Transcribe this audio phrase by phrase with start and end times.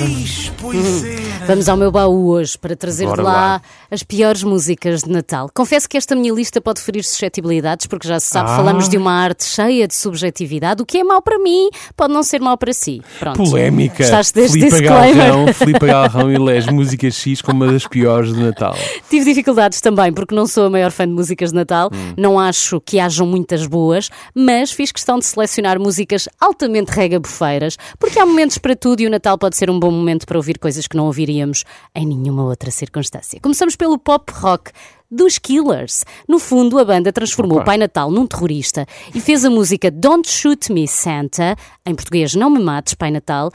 [0.00, 1.46] Eis, pois era.
[1.46, 3.62] Vamos ao meu baú hoje para trazer Bora de lá, lá.
[3.90, 5.48] as piores músicas de Natal.
[5.54, 8.56] Confesso que esta minha lista pode ferir suscetibilidades, porque já se sabe, Ah.
[8.56, 10.82] falamos de uma arte cheia de subjetividade.
[10.82, 13.02] O que é mau para mim pode não ser mau para si.
[13.20, 13.36] Pronto.
[13.36, 14.02] Polémica.
[14.02, 15.26] Estás deste Filipe disclaimer.
[15.28, 18.74] Galrão, Filipe Galrão elege música X como uma das piores de Natal.
[19.08, 22.80] Tive dificuldades também, porque não sou a maior fã de músicas de Natal, não acho
[22.80, 28.58] que hajam muitas boas, mas fiz questão de selecionar músicas altamente regabofeiras, porque há momentos
[28.58, 31.04] para tudo e o Natal pode ser um bom momento para ouvir coisas que não
[31.04, 31.62] ouviríamos
[31.94, 33.38] em nenhuma outra circunstância.
[33.40, 34.70] Começamos pelo pop rock.
[35.10, 36.04] Dos Killers.
[36.26, 37.62] No fundo, a banda transformou Opa.
[37.62, 41.54] o Pai Natal num terrorista e fez a música Don't Shoot Me Santa,
[41.86, 43.52] em português Não Me Mates Pai Natal,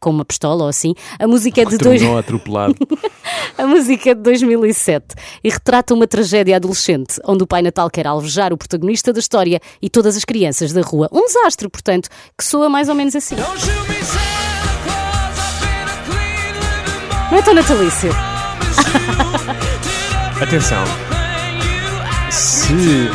[0.00, 0.94] com uma pistola ou assim.
[1.18, 2.00] A música é de dois...
[2.02, 2.76] Atropelado.
[3.58, 8.06] A música é de 2007 e retrata uma tragédia adolescente, onde o Pai Natal quer
[8.06, 11.08] alvejar o protagonista da história e todas as crianças da rua.
[11.12, 12.08] Um desastre, portanto,
[12.38, 13.36] que soa mais ou menos assim.
[17.32, 18.14] Não é tão natalício.
[20.38, 20.84] Atenção.
[22.30, 23.10] Se,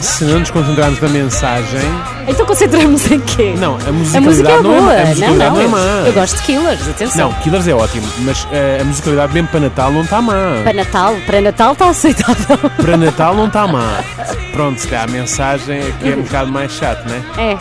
[0.00, 1.82] se não nos concentrarmos na mensagem.
[2.26, 3.52] Então concentramos em quê?
[3.58, 4.92] Não, a A música musicalidade é não boa.
[4.94, 5.78] é, a não, musicalidade não, não é eu, má.
[6.06, 7.28] eu gosto de Killers, atenção.
[7.30, 10.34] Não, Killers é ótimo, mas eh, a musicalidade mesmo para Natal não está má.
[10.64, 12.58] Para Natal, para Natal está aceitável.
[12.80, 14.02] Para Natal não está má.
[14.52, 17.52] Pronto, se calhar a mensagem é que é um bocado mais chato, não é?
[17.52, 17.58] É.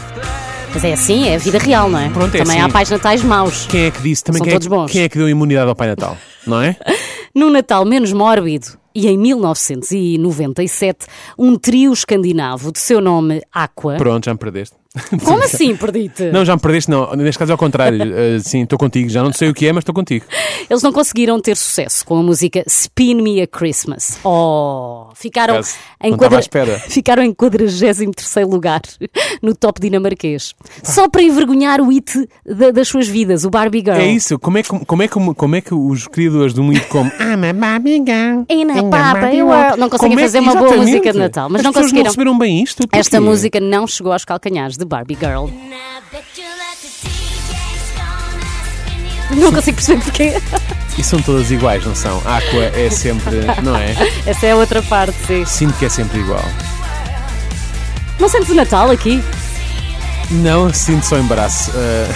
[0.73, 2.09] Mas é assim, é a vida real, não é?
[2.09, 2.69] Pronto, é Também assim.
[2.69, 3.65] há pais natais maus.
[3.67, 4.91] Quem é que disse também São quem, todos é, bons.
[4.91, 6.17] quem é que deu imunidade ao Pai Natal?
[6.47, 6.75] Não é?
[7.35, 11.05] Num Natal menos mórbido, e em 1997,
[11.37, 13.95] um trio escandinavo de seu nome Aqua.
[13.97, 14.75] Pronto, já me perdeste.
[15.23, 16.23] Como assim, perdite?
[16.33, 17.15] Não, já me perdeste, não.
[17.15, 18.01] Neste caso é ao contrário.
[18.13, 19.09] Eh, sim, estou contigo.
[19.09, 20.25] Já não sei o que é, mas estou contigo.
[20.69, 24.19] Eles não conseguiram ter sucesso com a música Spin Me a Christmas.
[24.23, 26.77] Oh, ficaram Caso, em, espera.
[26.89, 28.81] ficaram em 43 lugar
[29.41, 30.53] no top dinamarquês.
[30.83, 33.95] Só para envergonhar o hit da- das suas vidas, o Barbie Girl.
[33.97, 34.37] É isso.
[34.37, 37.09] Como é, que- como, é, que- como é que os criadores de um hit como
[37.19, 38.43] I'm a Barbie Girl
[38.81, 39.79] in a Barbie world.
[39.79, 42.03] Não conseguem é fazer uma boa música de Natal, mas As não conseguiram.
[42.03, 42.83] não receberam bem isto?
[42.91, 43.29] Esta Porquê?
[43.29, 45.47] música não chegou aos calcanhares de Barbie Girl.
[49.31, 50.33] Não consigo perceber porquê.
[50.97, 52.21] E são todas iguais, não são?
[52.25, 53.95] A Aqua é sempre, não é?
[54.27, 55.45] Essa é a outra parte, sim.
[55.45, 56.43] Sinto que é sempre igual.
[58.19, 59.23] Não sentes o Natal aqui?
[60.31, 61.71] Não, sinto só embaraço.
[61.71, 62.13] Uh,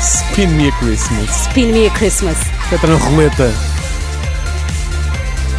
[0.00, 1.30] Spin me a Christmas.
[1.42, 2.38] Spin Me a Christmas.
[2.72, 3.52] Entra na roleta.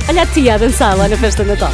[0.10, 1.72] Olha a tia a dançar lá na festa de Natal.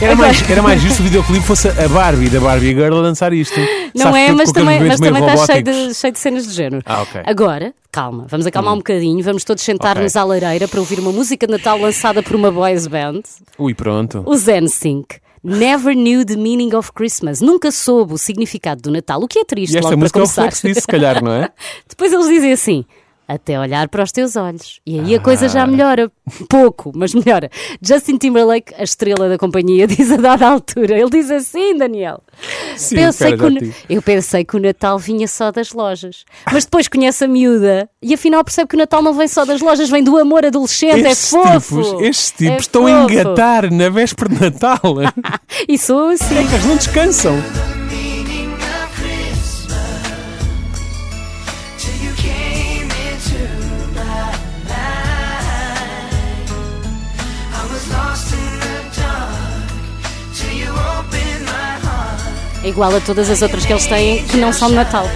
[0.00, 3.32] Era mais, era mais justo o videoclipe fosse a Barbie, da Barbie Girl a dançar
[3.32, 3.58] isto.
[3.94, 6.82] Não Sabes, é, mas também, mas também está cheio de, cheio de cenas de género.
[6.86, 7.20] Ah, ok.
[7.20, 7.24] Hum.
[7.26, 10.20] Agora, calma, vamos acalmar um bocadinho, vamos todos sentar-nos Ok.
[10.20, 13.22] à lareira para ouvir uma música de Natal lançada por uma boys band,
[13.58, 14.22] Ui, pronto.
[14.24, 15.16] o Zen-Sync.
[15.42, 17.40] Never knew the meaning of Christmas.
[17.40, 20.26] Nunca soube o significado do Natal, o que é triste E esta música é o
[20.26, 21.48] reflexo disso, se calhar, não é?
[21.88, 22.84] Depois eles dizem assim.
[23.28, 24.80] Até olhar para os teus olhos.
[24.86, 25.48] E aí a coisa Ah.
[25.48, 26.10] já melhora.
[26.48, 27.50] Pouco, mas melhora.
[27.82, 30.98] Justin Timberlake, a estrela da companhia, diz a dada altura.
[30.98, 32.22] Ele diz assim, Daniel.
[32.76, 36.24] Sim, pensei que o, eu pensei que o Natal vinha só das lojas.
[36.50, 39.60] Mas depois conhece a miúda e afinal percebe que o Natal não vem só das
[39.60, 41.06] lojas, vem do amor adolescente.
[41.06, 41.82] Estes é fofo.
[41.82, 43.12] tipos, estes tipos É estão a fofo.
[43.12, 44.80] engatar na véspera de Natal.
[45.68, 46.34] E sou assim.
[46.36, 47.34] Eles não descansam.
[62.68, 65.08] Igual a todas as outras que eles têm que não são de Natal.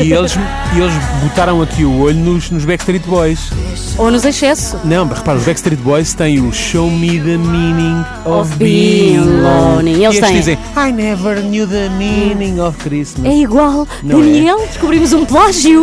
[0.00, 0.34] E eles,
[0.74, 3.50] e eles botaram aqui o olho nos, nos Backstreet Boys.
[3.98, 4.78] Ou nos excesso.
[4.84, 9.96] Não, repara, os Backstreet Boys têm o Show Me the Meaning of, Of being lonely.
[9.96, 10.32] E Eles têm.
[10.34, 13.26] dizem I never knew the meaning of Christmas.
[13.30, 13.88] É igual.
[14.04, 14.22] Não é?
[14.22, 15.82] Daniel, descobrimos um plágio.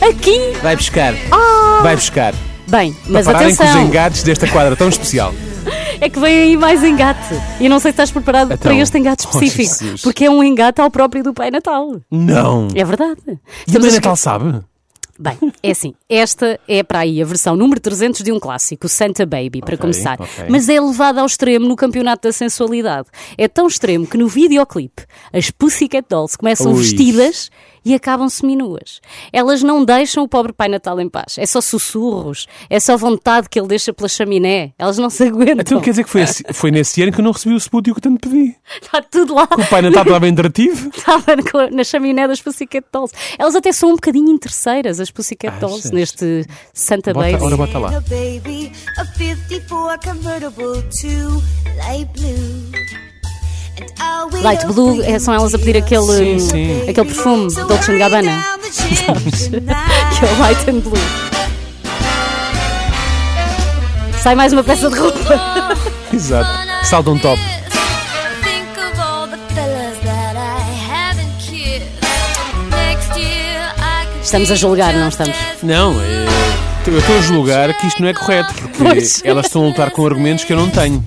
[0.00, 0.54] Aqui.
[0.62, 1.14] Vai buscar.
[1.30, 1.80] Ah.
[1.82, 2.34] Vai buscar.
[2.68, 3.86] Bem, mas Para pararem com os atenção.
[3.88, 5.34] engates desta quadra tão especial.
[6.02, 7.32] É que vem aí mais engate.
[7.60, 9.84] E não sei se estás preparado para Então, este engate oh, específico.
[9.84, 10.02] Jesus.
[10.02, 12.00] porque é um engate ao próprio do Pai Natal.
[12.10, 12.66] Não.
[12.74, 13.20] É verdade.
[13.68, 14.60] E o Pai Natal sabe?
[15.16, 19.24] Bem, é assim, esta é para aí a versão número 300 de um clássico, Santa
[19.24, 20.20] Baby, para Ok, começar.
[20.20, 20.46] ok.
[20.48, 23.06] Mas é levada ao extremo no campeonato da sensualidade.
[23.38, 26.78] É tão extremo que no videoclipe as Pussycat Dolls começam Ui.
[26.82, 27.50] vestidas
[27.84, 29.00] e acabam seminuas.
[29.32, 31.36] Elas não deixam o pobre Pai Natal em paz.
[31.38, 34.72] É só sussurros, é só vontade que ele deixa pela chaminé.
[34.78, 35.60] Elas não se aguentam.
[35.60, 37.94] Então quer dizer que foi, esse- foi nesse ano que eu não recebi o spúdio
[37.94, 38.54] que tanto pedi.
[38.80, 39.48] Está tudo lá.
[39.50, 40.90] O Pai Natal estava interativo.
[40.96, 43.12] Estava na- na chaminé das Pussycat Dolls.
[43.38, 45.90] Elas até são um bocadinho interesseiras, as Pussycat Dolls, Achas?
[45.90, 47.44] neste Santa Bota, Baby.
[47.44, 47.88] ora, bota lá.
[47.96, 51.42] A baby, a 54 convertible to
[51.78, 53.01] light blue.
[54.42, 56.80] Light Blue são elas a pedir aquele, Sim, sim.
[56.90, 58.44] aquele perfume Dolce Gabbana.
[58.62, 60.98] que é o White and Blue.
[64.22, 65.74] Sai mais uma peça de roupa.
[66.12, 66.48] Exato.
[66.84, 67.40] Salta um top.
[74.22, 75.36] Estamos a julgar, não estamos?
[75.62, 76.26] Não, é,
[76.86, 79.22] eu estou a julgar que isto não é correto, porque Pois.
[79.24, 81.04] elas estão a lutar com argumentos que eu não tenho.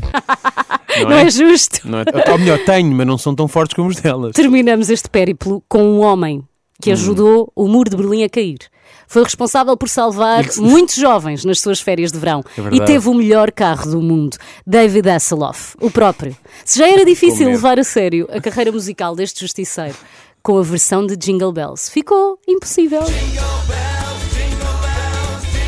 [1.01, 1.81] Não, Não é justo.
[1.87, 2.05] Não é?
[2.31, 4.33] Ou melhor, tenho, mas não são tão fortes como os delas.
[4.33, 6.43] Terminamos este périplo com um homem
[6.81, 8.59] que ajudou o muro de Berlim a cair.
[9.07, 13.13] Foi responsável por salvar muitos jovens nas suas férias de verão É e teve o
[13.13, 16.35] melhor carro do mundo, David Hasselhoff, o próprio.
[16.63, 19.95] Se já era difícil levar a sério a carreira musical deste justiceiro
[20.41, 23.01] com a versão de Jingle Bells, ficou impossível.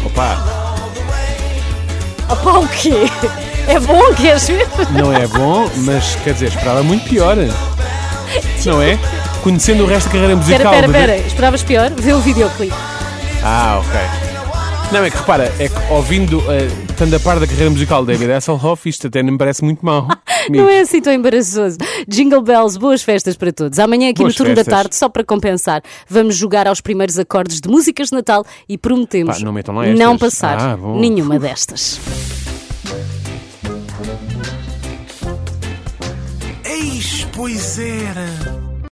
[0.05, 0.56] Opa,
[2.29, 2.93] Opa, o quê?
[3.67, 4.67] É bom, queres ver?
[4.91, 7.35] não é bom, mas quer dizer, esperava muito pior.
[8.65, 8.97] Não é?
[9.41, 10.73] Conhecendo o resto da carreira Espera, musical.
[10.73, 11.27] espera, mas- espera.
[11.27, 11.91] Esperavas pior?
[11.97, 12.75] Vê o videoclipe.
[13.43, 14.26] Ah, ok.
[14.91, 16.43] Não, é que repara, é que ouvindo, uh,
[16.89, 19.85] estando a par da carreira musical de David Hasselhoff, isto até não me parece muito
[19.85, 20.07] mau.
[20.49, 21.77] Não é assim tão embaraçoso.
[22.07, 23.79] Jingle Bells, boas festas para todos.
[23.79, 24.71] Amanhã, aqui Boas no turno festas.
[24.71, 28.77] da tarde, só para compensar, vamos jogar aos primeiros acordes de músicas de Natal e
[28.77, 29.99] prometemos Pá, não metam lá estas.
[29.99, 31.99] não passar Ah, nenhuma destas.
[36.63, 38.66] Eis, pois era.